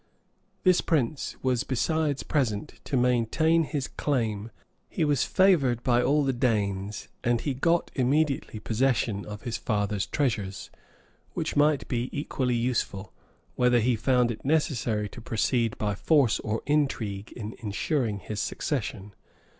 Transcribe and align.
This 0.63 0.81
prince 0.81 1.35
was 1.43 1.63
besides 1.63 2.23
present, 2.23 2.79
to 2.85 2.97
maintain 2.97 3.61
his 3.65 3.87
claim; 3.87 4.49
he 4.89 5.05
was 5.05 5.23
favored 5.25 5.83
by 5.83 6.01
all 6.01 6.23
the 6.23 6.33
Danes; 6.33 7.07
and 7.23 7.39
he 7.39 7.53
got 7.53 7.91
immediately 7.93 8.59
possession 8.59 9.23
of 9.27 9.43
his 9.43 9.57
father's 9.57 10.07
treasures, 10.07 10.71
which 11.35 11.55
might 11.55 11.87
be 11.87 12.09
equally 12.11 12.55
useful, 12.55 13.13
whether 13.53 13.79
he 13.79 13.95
found 13.95 14.31
it 14.31 14.43
necessary 14.43 15.07
to 15.09 15.21
proceed 15.21 15.77
by 15.77 15.93
force 15.93 16.39
or 16.39 16.63
intrigue, 16.65 17.31
in 17.33 17.53
insuring 17.59 18.17
his 18.21 18.39
succession. 18.39 19.13